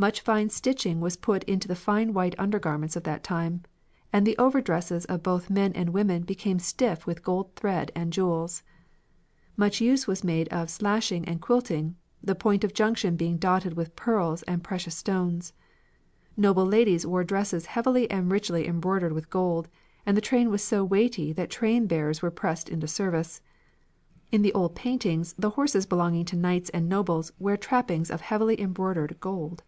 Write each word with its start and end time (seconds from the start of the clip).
"Much 0.00 0.22
fine 0.22 0.48
stitching 0.48 0.98
was 0.98 1.18
put 1.18 1.44
into 1.44 1.68
the 1.68 1.76
fine 1.76 2.14
white 2.14 2.34
undergarments 2.38 2.96
of 2.96 3.02
that 3.02 3.22
time, 3.22 3.60
and 4.10 4.26
the 4.26 4.34
overdresses 4.38 5.04
of 5.10 5.22
both 5.22 5.50
men 5.50 5.74
and 5.74 5.90
women 5.92 6.22
became 6.22 6.58
stiff 6.58 7.04
with 7.04 7.22
gold 7.22 7.54
thread 7.54 7.92
and 7.94 8.10
jewels. 8.10 8.62
Much 9.58 9.78
use 9.78 10.06
was 10.06 10.24
made 10.24 10.48
of 10.48 10.70
slashing 10.70 11.22
and 11.26 11.42
quilting, 11.42 11.94
the 12.24 12.34
point 12.34 12.64
of 12.64 12.72
junction 12.72 13.14
being 13.14 13.36
dotted 13.36 13.74
with 13.74 13.94
pearls 13.94 14.42
and 14.44 14.64
precious 14.64 14.96
stones. 14.96 15.52
Noble 16.34 16.64
ladies 16.64 17.04
wore 17.04 17.22
dresses 17.22 17.66
heavily 17.66 18.10
and 18.10 18.32
richly 18.32 18.66
embroidered 18.66 19.12
with 19.12 19.28
gold, 19.28 19.68
and 20.06 20.16
the 20.16 20.22
train 20.22 20.48
was 20.48 20.62
so 20.64 20.82
weighty 20.82 21.30
that 21.34 21.50
train 21.50 21.86
bearers 21.86 22.22
were 22.22 22.30
pressed 22.30 22.70
into 22.70 22.88
service. 22.88 23.42
In 24.32 24.40
the 24.40 24.54
old 24.54 24.74
paintings 24.74 25.34
the 25.38 25.50
horses 25.50 25.84
belonging 25.84 26.24
to 26.24 26.36
kings 26.40 26.70
and 26.70 26.88
nobles 26.88 27.32
wear 27.38 27.58
trappings 27.58 28.10
of 28.10 28.22
heavily 28.22 28.58
embroidered 28.58 29.20
gold. 29.20 29.62